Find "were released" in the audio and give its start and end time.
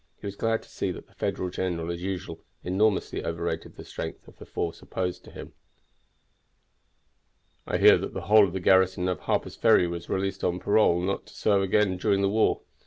9.85-10.43